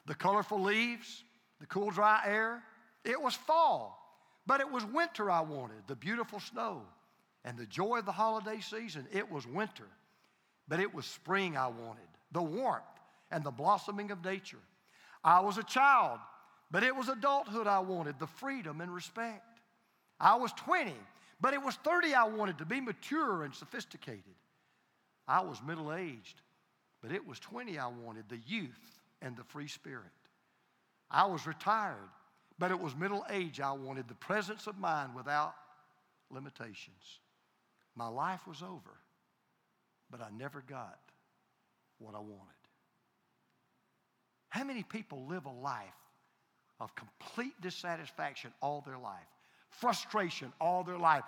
[0.06, 1.24] the colorful leaves,
[1.60, 2.62] the cool, dry air.
[3.04, 3.96] It was fall,
[4.46, 6.82] but it was winter I wanted, the beautiful snow
[7.44, 9.06] and the joy of the holiday season.
[9.12, 9.86] It was winter,
[10.68, 12.84] but it was spring I wanted, the warmth
[13.30, 14.58] and the blossoming of nature.
[15.22, 16.18] I was a child,
[16.70, 19.60] but it was adulthood I wanted, the freedom and respect.
[20.18, 20.94] I was 20,
[21.40, 24.34] but it was 30 I wanted to be mature and sophisticated.
[25.26, 26.40] I was middle aged,
[27.02, 30.06] but it was 20 I wanted, the youth and the free spirit.
[31.10, 31.96] I was retired,
[32.58, 35.54] but it was middle age I wanted, the presence of mind without
[36.30, 37.20] limitations.
[37.96, 38.98] My life was over,
[40.10, 40.98] but I never got
[41.98, 42.54] what I wanted.
[44.48, 45.86] How many people live a life
[46.80, 49.26] of complete dissatisfaction all their life?
[49.70, 51.22] Frustration all their life,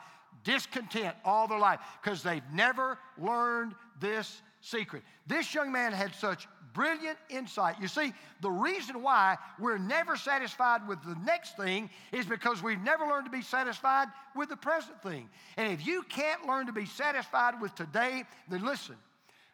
[0.44, 5.02] discontent all their life, because they've never learned this secret.
[5.26, 7.76] This young man had such brilliant insight.
[7.80, 12.80] You see, the reason why we're never satisfied with the next thing is because we've
[12.80, 15.28] never learned to be satisfied with the present thing.
[15.58, 18.96] And if you can't learn to be satisfied with today, then listen.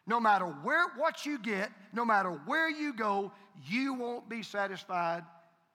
[0.06, 3.32] No matter where what you get, no matter where you go,
[3.66, 5.24] you won't be satisfied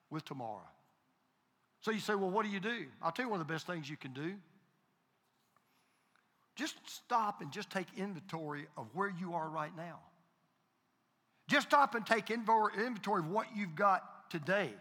[0.09, 0.67] with tomorrow.
[1.81, 2.85] So you say, well, what do you do?
[3.01, 4.35] I'll tell you one of the best things you can do.
[6.55, 9.99] Just stop and just take inventory of where you are right now.
[11.47, 14.71] Just stop and take inventory of what you've got today.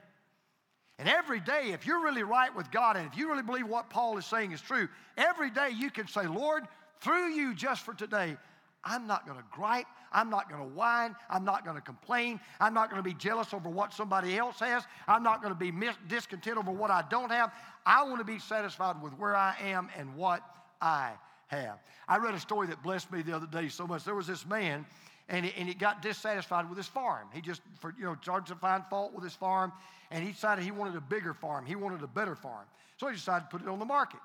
[0.98, 3.90] And every day, if you're really right with God and if you really believe what
[3.90, 6.64] Paul is saying is true, every day you can say, Lord,
[7.00, 8.36] through you just for today,
[8.84, 9.86] I'm not going to gripe.
[10.12, 11.16] I'm not going to whine.
[11.30, 12.38] I'm not going to complain.
[12.60, 14.84] I'm not going to be jealous over what somebody else has.
[15.08, 17.52] I'm not going to be mis- discontent over what I don't have.
[17.86, 20.42] I want to be satisfied with where I am and what
[20.80, 21.12] I
[21.56, 21.78] have.
[22.08, 24.04] I read a story that blessed me the other day so much.
[24.04, 24.84] There was this man,
[25.28, 27.28] and he, and he got dissatisfied with his farm.
[27.32, 29.72] He just, for, you know, started to find fault with his farm,
[30.10, 31.64] and he decided he wanted a bigger farm.
[31.66, 32.64] He wanted a better farm.
[32.98, 34.20] So he decided to put it on the market.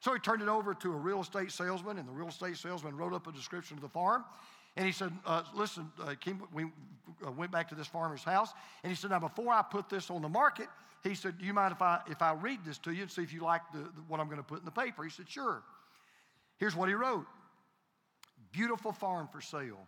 [0.00, 2.96] So he turned it over to a real estate salesman, and the real estate salesman
[2.96, 4.24] wrote up a description of the farm.
[4.76, 6.64] And he said, uh, Listen, uh, Kim, we
[7.26, 8.52] uh, went back to this farmer's house,
[8.84, 10.68] and he said, Now, before I put this on the market,
[11.02, 13.22] he said, Do you mind if I, if I read this to you and see
[13.22, 15.02] if you like the, the, what I'm going to put in the paper?
[15.02, 15.62] He said, Sure.
[16.58, 17.26] Here's what he wrote
[18.52, 19.86] Beautiful farm for sale.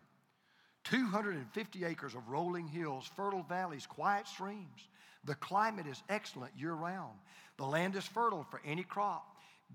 [0.85, 4.89] 250 acres of rolling hills, fertile valleys, quiet streams.
[5.25, 7.19] The climate is excellent year round.
[7.59, 9.27] The land is fertile for any crop.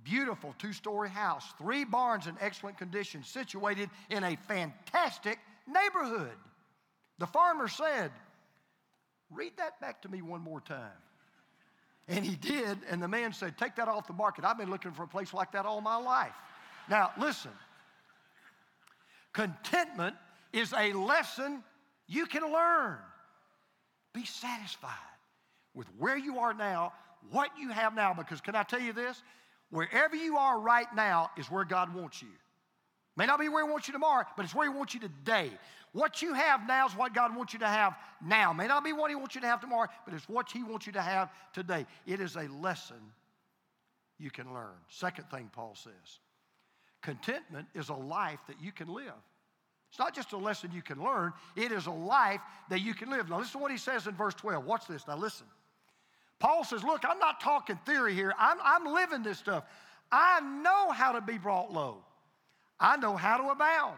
[0.03, 6.35] Beautiful two story house, three barns in excellent condition, situated in a fantastic neighborhood.
[7.19, 8.11] The farmer said,
[9.31, 10.91] Read that back to me one more time.
[12.07, 14.43] And he did, and the man said, Take that off the market.
[14.43, 16.35] I've been looking for a place like that all my life.
[16.89, 17.51] Now, listen
[19.35, 20.15] contentment
[20.53, 21.61] is a lesson
[22.07, 22.97] you can learn.
[24.13, 24.91] Be satisfied
[25.73, 26.93] with where you are now,
[27.31, 29.21] what you have now, because can I tell you this?
[29.71, 32.29] Wherever you are right now is where God wants you.
[33.17, 35.51] May not be where He wants you tomorrow, but it's where He wants you today.
[35.91, 37.95] What you have now is what God wants you to have
[38.25, 38.53] now.
[38.53, 40.87] May not be what He wants you to have tomorrow, but it's what He wants
[40.87, 41.85] you to have today.
[42.05, 42.97] It is a lesson
[44.17, 44.75] you can learn.
[44.87, 46.19] Second thing Paul says
[47.05, 49.13] contentment is a life that you can live.
[49.91, 53.09] It's not just a lesson you can learn, it is a life that you can
[53.09, 53.29] live.
[53.29, 54.65] Now, listen to what he says in verse 12.
[54.65, 55.07] Watch this.
[55.07, 55.45] Now, listen.
[56.39, 59.63] Paul says, Look, I'm not talking theory here, I'm, I'm living this stuff.
[60.11, 62.03] I know how to be brought low,
[62.79, 63.97] I know how to abound.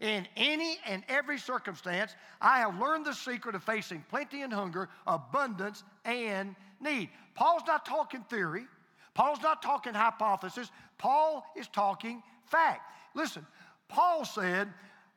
[0.00, 4.88] In any and every circumstance, I have learned the secret of facing plenty and hunger,
[5.06, 7.10] abundance and need.
[7.34, 8.66] Paul's not talking theory.
[9.14, 10.70] Paul's not talking hypothesis.
[10.98, 12.90] Paul is talking fact.
[13.14, 13.46] Listen,
[13.88, 14.68] Paul said,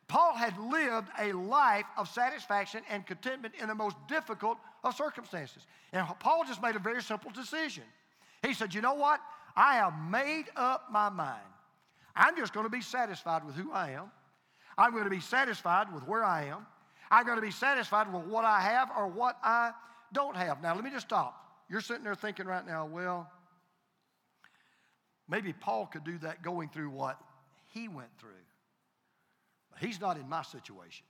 [0.07, 5.67] Paul had lived a life of satisfaction and contentment in the most difficult of circumstances.
[5.91, 7.83] And Paul just made a very simple decision.
[8.45, 9.19] He said, You know what?
[9.55, 11.41] I have made up my mind.
[12.15, 14.11] I'm just going to be satisfied with who I am.
[14.77, 16.65] I'm going to be satisfied with where I am.
[17.09, 19.71] I'm going to be satisfied with what I have or what I
[20.13, 20.61] don't have.
[20.61, 21.43] Now, let me just stop.
[21.69, 23.29] You're sitting there thinking right now, well,
[25.27, 27.19] maybe Paul could do that going through what
[27.73, 28.31] he went through.
[29.71, 31.05] But He's not in my situation.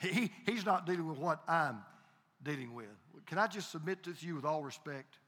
[0.00, 1.78] He, he's not dealing with what I'm
[2.42, 2.86] dealing with.
[3.26, 5.18] Can I just submit to you with all respect?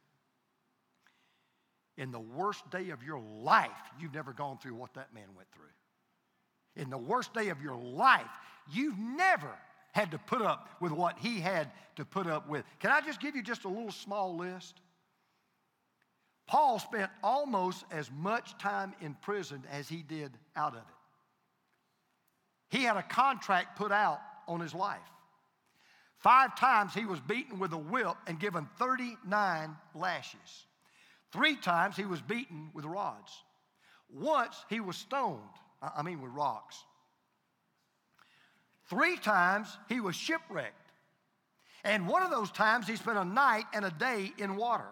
[1.97, 5.49] In the worst day of your life, you've never gone through what that man went
[5.53, 6.83] through.
[6.83, 8.27] In the worst day of your life,
[8.71, 9.51] you've never
[9.93, 12.65] had to put up with what he had to put up with.
[12.81, 14.81] Can I just give you just a little small list?
[16.47, 20.95] Paul spent almost as much time in prison as he did out of it.
[22.69, 25.01] He had a contract put out on his life.
[26.19, 30.67] Five times he was beaten with a whip and given 39 lashes.
[31.33, 33.33] Three times he was beaten with rods.
[34.09, 35.41] Once he was stoned,
[35.83, 36.77] I mean with rocks.
[38.89, 40.75] Three times he was shipwrecked.
[41.85, 44.89] And one of those times he spent a night and a day in water.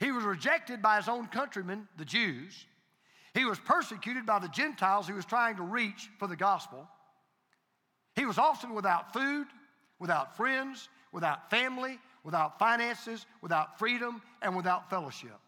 [0.00, 2.66] He was rejected by his own countrymen, the Jews.
[3.32, 6.88] He was persecuted by the Gentiles he was trying to reach for the gospel.
[8.14, 9.46] He was often without food,
[9.98, 15.38] without friends, without family, without finances, without freedom, and without fellowship.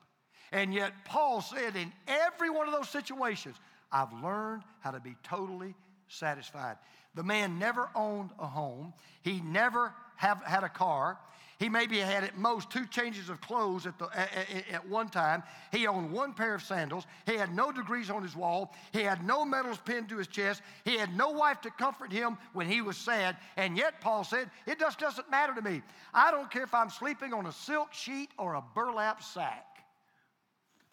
[0.52, 3.56] And yet, Paul said in every one of those situations,
[3.90, 5.74] I've learned how to be totally
[6.08, 6.76] satisfied.
[7.14, 11.18] The man never owned a home, he never have, had a car.
[11.58, 14.28] He maybe had at most two changes of clothes at, the, at,
[14.70, 15.42] at, one time.
[15.72, 17.06] He owned one pair of sandals.
[17.24, 18.74] He had no degrees on his wall.
[18.92, 20.60] He had no medals pinned to his chest.
[20.84, 23.38] He had no wife to comfort him when he was sad.
[23.56, 25.80] And yet, Paul said, it just doesn't matter to me.
[26.12, 29.64] I don't care if I'm sleeping on a silk sheet or a burlap sack.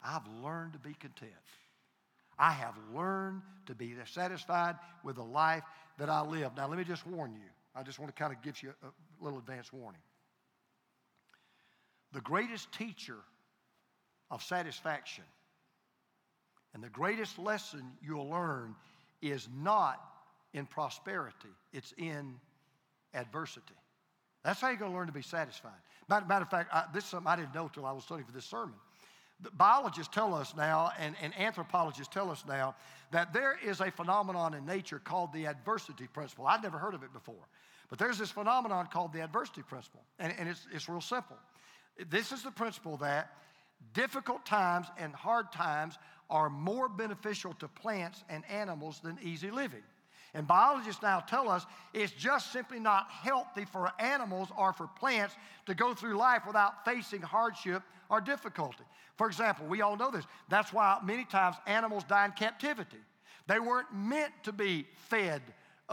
[0.02, 1.32] I've learned to be content.
[2.40, 5.64] I have learned to be satisfied with the life
[5.98, 6.52] that I live.
[6.56, 7.50] Now, let me just warn you.
[7.76, 10.02] I just want to kind of give you a little advance warning.
[12.14, 13.18] The greatest teacher
[14.30, 15.24] of satisfaction
[16.74, 18.76] and the greatest lesson you'll learn
[19.22, 20.00] is not
[20.54, 22.36] in prosperity, it's in
[23.14, 23.74] adversity.
[24.44, 25.72] That's how you're going to learn to be satisfied.
[26.10, 28.34] Matter, of fact, I, this is something I didn't know until I was studying for
[28.34, 28.76] this sermon.
[29.42, 32.76] The biologists tell us now, and, and anthropologists tell us now,
[33.12, 36.46] that there is a phenomenon in nature called the adversity principle.
[36.46, 37.48] I'd never heard of it before.
[37.90, 41.38] But there's this phenomenon called the adversity principle, and, and it's, it's real simple.
[42.10, 43.32] This is the principle that
[43.94, 45.98] difficult times and hard times
[46.30, 49.84] are more beneficial to plants and animals than easy living.
[50.34, 55.36] And biologists now tell us it's just simply not healthy for animals or for plants
[55.68, 58.84] to go through life without facing hardship or difficulty.
[59.16, 60.26] For example, we all know this.
[60.50, 62.98] That's why many times animals die in captivity.
[63.46, 65.42] They weren't meant to be fed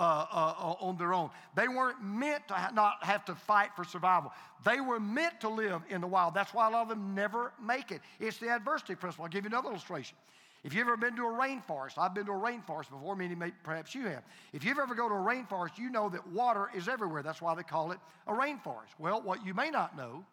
[0.01, 1.29] uh, uh, on their own.
[1.55, 4.33] They weren't meant to ha- not have to fight for survival.
[4.65, 6.33] They were meant to live in the wild.
[6.33, 8.01] That's why a lot of them never make it.
[8.19, 9.25] It's the adversity principle.
[9.25, 10.17] I'll give you another illustration.
[10.65, 13.51] If you've ever been to a rainforest, I've been to a rainforest before, many may,
[13.63, 14.23] perhaps you have.
[14.55, 17.23] If you've ever go to a rainforest, you know that water is everywhere.
[17.23, 18.95] That's why they call it a rainforest.
[18.99, 20.25] Well, what you may not know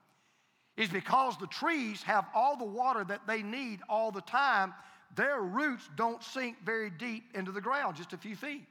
[0.78, 4.74] is because the trees have all the water that they need all the time,
[5.16, 8.66] their roots don't sink very deep into the ground, just a few feet.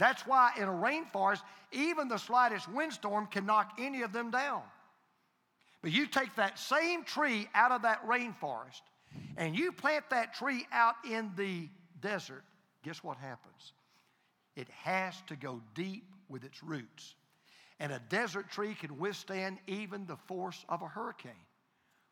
[0.00, 4.62] That's why in a rainforest, even the slightest windstorm can knock any of them down.
[5.82, 8.80] But you take that same tree out of that rainforest
[9.36, 11.68] and you plant that tree out in the
[12.00, 12.44] desert,
[12.82, 13.74] guess what happens?
[14.56, 17.14] It has to go deep with its roots.
[17.78, 21.32] And a desert tree can withstand even the force of a hurricane.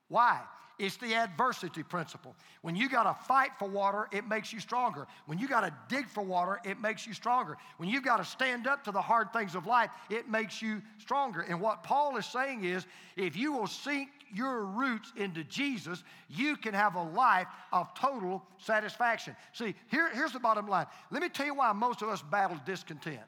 [0.08, 0.40] Why?
[0.78, 2.36] It's the adversity principle.
[2.62, 5.08] When you got to fight for water, it makes you stronger.
[5.26, 7.56] When you got to dig for water, it makes you stronger.
[7.78, 10.80] When you've got to stand up to the hard things of life, it makes you
[10.98, 11.40] stronger.
[11.40, 16.56] And what Paul is saying is if you will sink your roots into Jesus, you
[16.56, 19.34] can have a life of total satisfaction.
[19.52, 20.86] See, here, here's the bottom line.
[21.10, 23.20] Let me tell you why most of us battle discontent.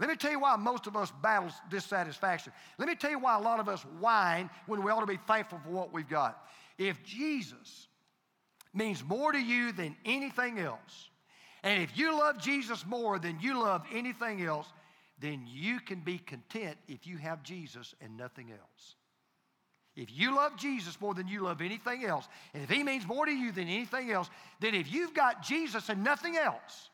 [0.00, 2.54] Let me tell you why most of us battle dissatisfaction.
[2.78, 5.18] Let me tell you why a lot of us whine when we ought to be
[5.26, 6.42] thankful for what we've got.
[6.78, 7.86] If Jesus
[8.72, 11.10] means more to you than anything else,
[11.62, 14.66] and if you love Jesus more than you love anything else,
[15.18, 18.94] then you can be content if you have Jesus and nothing else.
[19.96, 23.26] If you love Jesus more than you love anything else, and if He means more
[23.26, 26.88] to you than anything else, then if you've got Jesus and nothing else,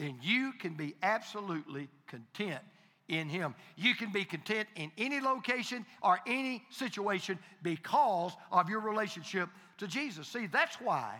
[0.00, 2.62] then you can be absolutely content
[3.08, 3.54] in Him.
[3.76, 9.86] You can be content in any location or any situation because of your relationship to
[9.86, 10.26] Jesus.
[10.26, 11.16] See, that's why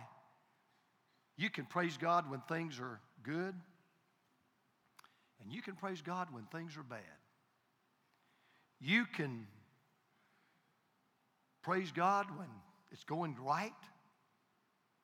[1.37, 3.53] you can praise God when things are good,
[5.43, 6.99] and you can praise God when things are bad.
[8.79, 9.45] You can
[11.61, 12.47] praise God when
[12.91, 13.71] it's going right,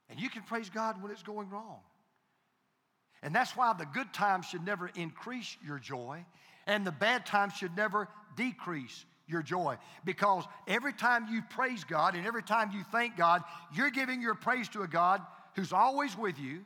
[0.09, 1.81] and you can praise God when it's going wrong.
[3.23, 6.23] And that's why the good times should never increase your joy,
[6.65, 9.77] and the bad times should never decrease your joy.
[10.05, 14.35] Because every time you praise God and every time you thank God, you're giving your
[14.35, 15.21] praise to a God
[15.55, 16.63] who's always with you,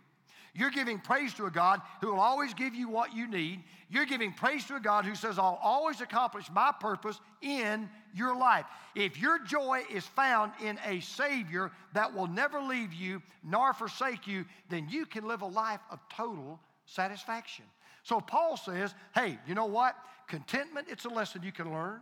[0.54, 3.64] you're giving praise to a God who will always give you what you need.
[3.90, 8.36] You're giving praise to a God who says, I'll always accomplish my purpose in your
[8.36, 8.66] life.
[8.94, 14.28] If your joy is found in a Savior that will never leave you nor forsake
[14.28, 17.66] you, then you can live a life of total satisfaction.
[18.04, 19.96] So Paul says, hey, you know what?
[20.28, 22.02] Contentment, it's a lesson you can learn.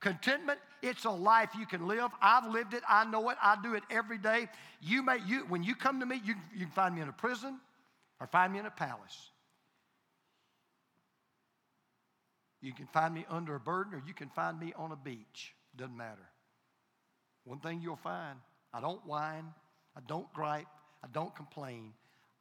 [0.00, 2.10] Contentment, it's a life you can live.
[2.20, 2.82] I've lived it.
[2.88, 3.36] I know it.
[3.40, 4.48] I do it every day.
[4.82, 7.12] You may, you, when you come to me, you, you can find me in a
[7.12, 7.60] prison
[8.20, 9.30] or find me in a palace.
[12.60, 15.54] You can find me under a burden or you can find me on a beach.
[15.76, 16.28] Doesn't matter.
[17.44, 18.38] One thing you'll find
[18.72, 19.46] I don't whine,
[19.96, 20.66] I don't gripe,
[21.02, 21.92] I don't complain.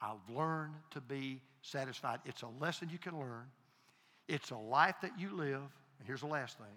[0.01, 2.19] I've learned to be satisfied.
[2.25, 3.45] It's a lesson you can learn,
[4.27, 5.61] it's a life that you live.
[5.99, 6.75] And here's the last thing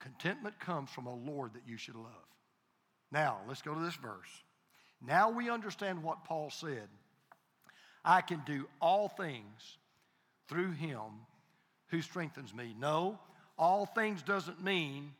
[0.00, 2.26] contentment comes from a Lord that you should love.
[3.10, 4.30] Now, let's go to this verse.
[5.04, 6.88] Now we understand what Paul said
[8.04, 9.78] I can do all things
[10.48, 11.00] through him
[11.88, 12.74] who strengthens me.
[12.78, 13.18] No,
[13.58, 15.12] all things doesn't mean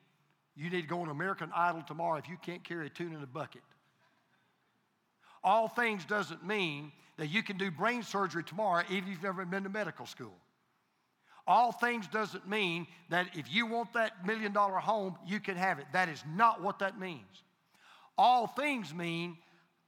[0.56, 3.22] you need to go on American Idol tomorrow if you can't carry a tune in
[3.22, 3.62] a bucket.
[5.44, 9.64] All things doesn't mean that you can do brain surgery tomorrow if you've never been
[9.64, 10.34] to medical school.
[11.46, 15.78] All things doesn't mean that if you want that million dollar home, you can have
[15.78, 15.86] it.
[15.92, 17.42] That is not what that means.
[18.16, 19.36] All things mean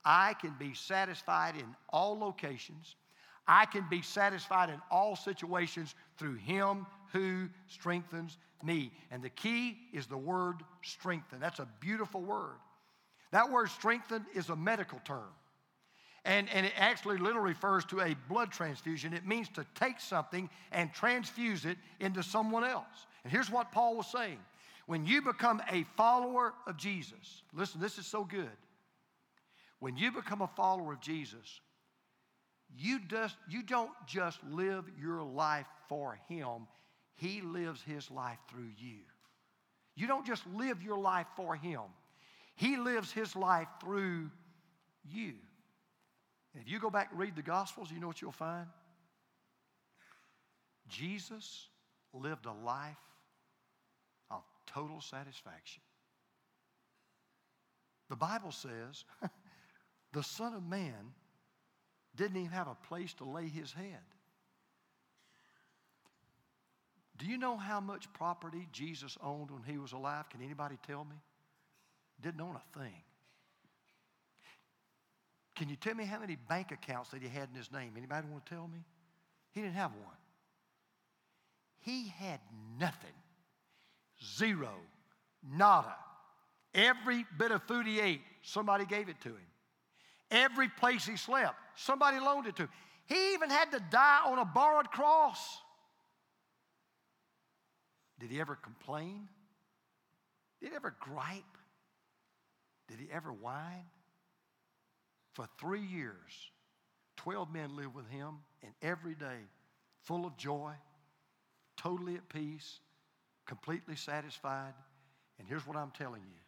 [0.05, 2.97] I can be satisfied in all locations.
[3.47, 8.91] I can be satisfied in all situations through Him who strengthens me.
[9.11, 11.41] And the key is the word strengthen.
[11.41, 12.57] That's a beautiful word.
[13.33, 15.31] That word strengthen is a medical term.
[16.25, 19.13] And, and it actually literally refers to a blood transfusion.
[19.13, 23.07] It means to take something and transfuse it into someone else.
[23.25, 24.39] And here's what Paul was saying
[24.87, 28.51] when you become a follower of Jesus, listen, this is so good.
[29.81, 31.61] When you become a follower of Jesus,
[32.77, 36.67] you, just, you don't just live your life for Him,
[37.17, 39.01] He lives His life through you.
[39.95, 41.83] You don't just live your life for Him,
[42.57, 44.31] He lives His life through
[45.05, 45.35] you.
[46.55, 48.67] And if you go back and read the Gospels, you know what you'll find?
[50.89, 51.69] Jesus
[52.13, 52.97] lived a life
[54.31, 55.83] of total satisfaction.
[58.09, 59.05] The Bible says
[60.15, 61.13] the Son of Man
[62.17, 64.01] didn't even have a place to lay his head.
[67.19, 70.29] Do you know how much property Jesus owned when he was alive?
[70.31, 71.17] Can anybody tell me?
[72.23, 73.03] Didn't own a thing.
[75.57, 77.93] Can you tell me how many bank accounts that he had in his name?
[77.97, 78.81] Anybody want to tell me?
[79.53, 80.17] He didn't have one.
[81.81, 82.41] He had
[82.81, 83.13] nothing.
[84.37, 84.75] Zero.
[85.57, 85.95] Nada.
[86.75, 89.47] Every bit of food he ate, somebody gave it to him.
[90.35, 92.69] Every place he slept, somebody loaned it to him.
[93.07, 95.39] He even had to die on a borrowed cross.
[98.19, 99.29] Did he ever complain?
[100.61, 101.45] Did he ever gripe?
[102.89, 103.87] Did he ever whine?
[105.35, 106.51] For three years,
[107.17, 109.39] 12 men lived with him, and every day,
[110.03, 110.73] full of joy,
[111.77, 112.81] totally at peace,
[113.47, 114.75] completely satisfied.
[115.39, 116.44] And here's what I'm telling you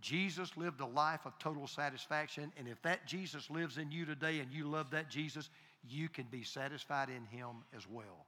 [0.00, 4.38] Jesus lived a life of total satisfaction, and if that Jesus lives in you today
[4.38, 5.50] and you love that Jesus,
[5.88, 8.26] you can be satisfied in him as well.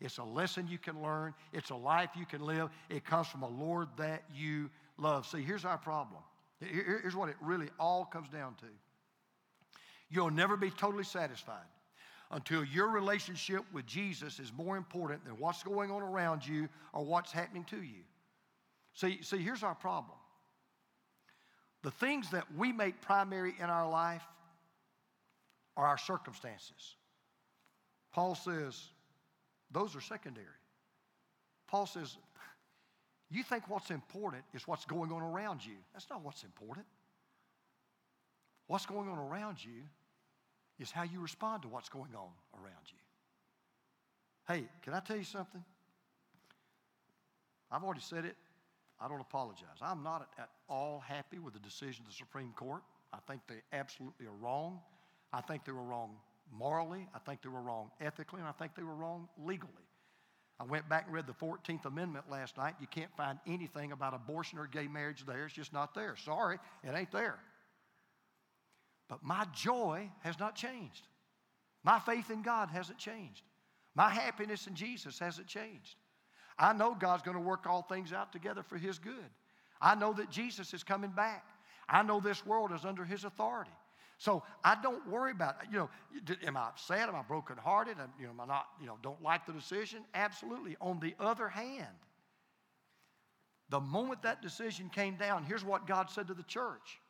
[0.00, 2.70] It's a lesson you can learn, it's a life you can live.
[2.90, 4.68] It comes from a Lord that you
[4.98, 5.26] love.
[5.26, 6.20] See, here's our problem.
[6.58, 8.66] Here's what it really all comes down to
[10.10, 11.64] You'll never be totally satisfied
[12.30, 17.04] until your relationship with Jesus is more important than what's going on around you or
[17.04, 18.02] what's happening to you.
[18.92, 20.18] See, see, here's our problem.
[21.82, 24.22] The things that we make primary in our life
[25.76, 26.96] are our circumstances.
[28.12, 28.80] Paul says
[29.70, 30.46] those are secondary.
[31.66, 32.16] Paul says,
[33.30, 35.76] you think what's important is what's going on around you.
[35.94, 36.84] That's not what's important.
[38.66, 39.82] What's going on around you
[40.78, 42.30] is how you respond to what's going on
[42.62, 42.98] around you.
[44.46, 45.64] Hey, can I tell you something?
[47.70, 48.36] I've already said it.
[49.02, 49.78] I don't apologize.
[49.80, 52.82] I'm not at all happy with the decision of the Supreme Court.
[53.12, 54.80] I think they absolutely are wrong.
[55.32, 56.16] I think they were wrong
[56.52, 57.08] morally.
[57.14, 58.40] I think they were wrong ethically.
[58.40, 59.72] And I think they were wrong legally.
[60.60, 62.74] I went back and read the 14th Amendment last night.
[62.80, 65.46] You can't find anything about abortion or gay marriage there.
[65.46, 66.14] It's just not there.
[66.24, 67.38] Sorry, it ain't there.
[69.08, 71.08] But my joy has not changed.
[71.82, 73.42] My faith in God hasn't changed.
[73.94, 75.96] My happiness in Jesus hasn't changed.
[76.58, 79.30] I know God's going to work all things out together for His good.
[79.80, 81.44] I know that Jesus is coming back.
[81.88, 83.70] I know this world is under His authority.
[84.18, 85.90] So I don't worry about, you know,
[86.46, 87.08] am I upset?
[87.08, 87.98] Am I brokenhearted?
[87.98, 90.04] Am, you know, am I not, you know, don't like the decision?
[90.14, 90.76] Absolutely.
[90.80, 91.88] On the other hand,
[93.68, 97.00] the moment that decision came down, here's what God said to the church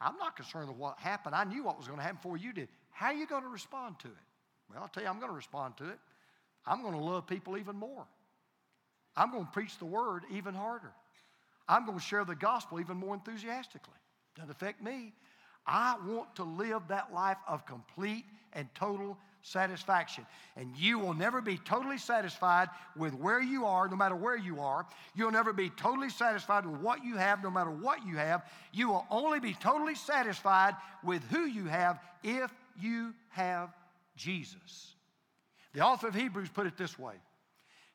[0.00, 1.36] I'm not concerned with what happened.
[1.36, 2.68] I knew what was going to happen before you did.
[2.90, 4.14] How are you going to respond to it?
[4.68, 5.98] Well, I'll tell you, I'm going to respond to it.
[6.66, 8.06] I'm going to love people even more.
[9.16, 10.92] I'm going to preach the word even harder.
[11.68, 13.94] I'm going to share the gospel even more enthusiastically.
[14.36, 15.12] Doesn't affect me.
[15.66, 20.26] I want to live that life of complete and total satisfaction.
[20.56, 24.60] And you will never be totally satisfied with where you are, no matter where you
[24.60, 24.86] are.
[25.14, 28.44] You'll never be totally satisfied with what you have, no matter what you have.
[28.72, 33.70] You will only be totally satisfied with who you have if you have
[34.16, 34.94] Jesus.
[35.74, 37.14] The author of Hebrews put it this way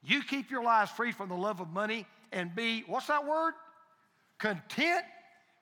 [0.07, 3.53] You keep your lives free from the love of money and be, what's that word?
[4.39, 5.03] Content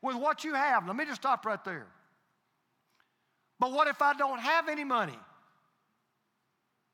[0.04, 0.86] with what you have.
[0.86, 1.88] Let me just stop right there.
[3.60, 5.18] But what if I don't have any money?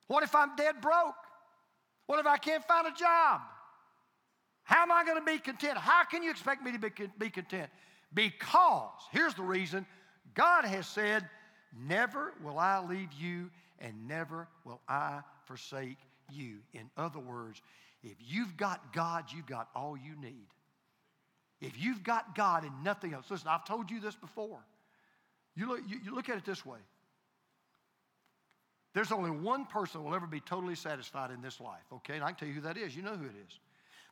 [0.07, 1.15] What if I'm dead broke?
[2.05, 3.41] What if I can't find a job?
[4.63, 5.77] How am I going to be content?
[5.77, 6.79] How can you expect me to
[7.19, 7.69] be, content?
[8.13, 9.85] Because, here's the reason
[10.35, 11.27] God has said,
[11.77, 13.49] Never will I leave you,
[13.79, 15.97] and never will I forsake
[16.31, 16.57] you.
[16.73, 17.61] In other words,
[18.03, 20.47] if you've got God, you've got all you need.
[21.59, 24.59] If you've got God and nothing else, listen, I've told you this before.
[25.55, 26.79] You look, you, you look at it this way
[28.93, 32.15] there's only one person will ever be totally satisfied in this life, okay?
[32.15, 32.95] And I can tell you who that is.
[32.95, 33.59] You know who it is.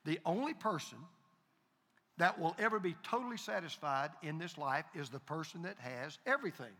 [0.05, 0.97] The only person
[2.17, 6.71] that will ever be totally satisfied in this life is the person that has everything.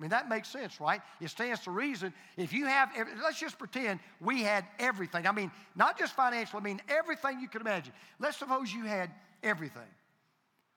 [0.00, 1.02] I mean, that makes sense, right?
[1.20, 2.14] It stands to reason.
[2.38, 2.88] If you have,
[3.22, 5.26] let's just pretend we had everything.
[5.26, 7.92] I mean, not just financial, I mean, everything you could imagine.
[8.18, 9.10] Let's suppose you had
[9.42, 9.82] everything.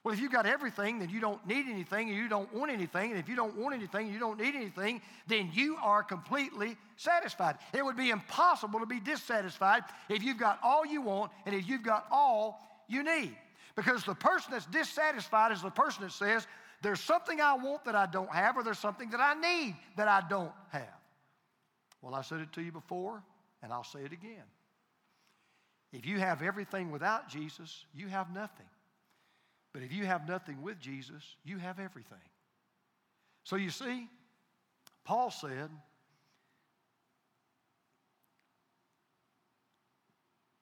[0.04, 3.12] Well, if you've got everything, then you don't need anything and you don't want anything.
[3.12, 7.56] And if you don't want anything you don't need anything, then you are completely satisfied.
[7.74, 11.66] It would be impossible to be dissatisfied if you've got all you want and if
[11.70, 12.60] you've got all
[12.90, 13.38] you need.
[13.78, 16.46] Because the person that's dissatisfied is the person that says,
[16.84, 20.10] there's something I want that I don't have, or there's something that I need that
[20.10, 21.00] I don't have.
[22.02, 23.24] Well, I said it to you before,
[23.64, 24.44] and I'll say it again.
[25.94, 28.66] If you have everything without Jesus, you have nothing.
[29.72, 32.18] But if you have nothing with Jesus, you have everything.
[33.46, 34.08] So you see,
[35.06, 35.70] Paul said,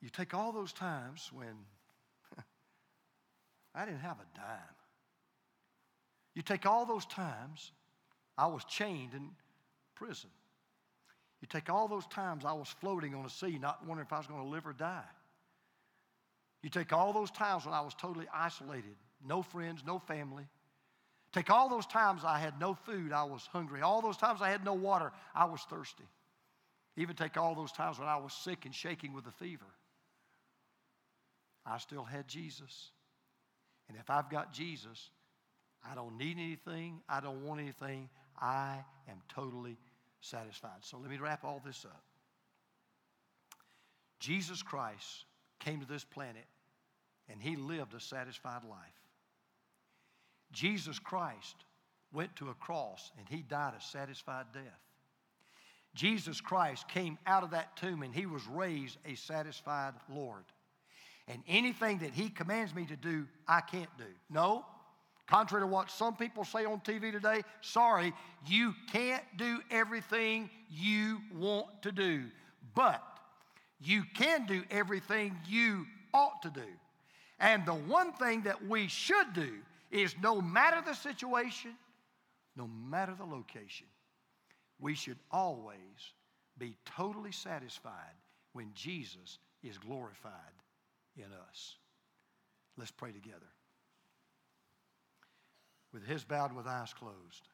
[0.01, 1.55] you take all those times when
[3.75, 4.80] I didn't have a dime.
[6.35, 7.71] You take all those times
[8.37, 9.29] I was chained in
[9.95, 10.29] prison.
[11.41, 14.17] You take all those times I was floating on the sea, not wondering if I
[14.17, 15.03] was going to live or die.
[16.61, 20.47] You take all those times when I was totally isolated, no friends, no family.
[21.33, 23.81] Take all those times I had no food, I was hungry.
[23.81, 26.03] All those times I had no water, I was thirsty.
[26.97, 29.65] Even take all those times when I was sick and shaking with a fever.
[31.65, 32.91] I still had Jesus.
[33.87, 35.09] And if I've got Jesus,
[35.89, 38.09] I don't need anything, I don't want anything,
[38.39, 39.77] I am totally
[40.21, 40.81] satisfied.
[40.81, 42.03] So let me wrap all this up.
[44.19, 45.25] Jesus Christ
[45.59, 46.45] came to this planet
[47.29, 48.77] and he lived a satisfied life.
[50.51, 51.55] Jesus Christ
[52.13, 54.63] went to a cross and he died a satisfied death.
[55.95, 60.43] Jesus Christ came out of that tomb and he was raised a satisfied Lord.
[61.27, 64.05] And anything that he commands me to do, I can't do.
[64.29, 64.65] No,
[65.31, 68.11] contrary to what some people say on TV today, sorry,
[68.45, 72.25] you can't do everything you want to do.
[72.75, 73.01] But
[73.79, 76.67] you can do everything you ought to do.
[77.39, 79.53] And the one thing that we should do
[79.89, 81.71] is no matter the situation,
[82.57, 83.87] no matter the location,
[84.79, 85.77] we should always
[86.57, 88.15] be totally satisfied
[88.51, 90.33] when Jesus is glorified
[91.15, 91.77] in us.
[92.77, 93.47] Let's pray together.
[95.93, 97.47] With his bowed with eyes closed.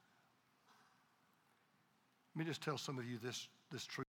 [2.36, 4.06] Let me just tell some of you this, this truth.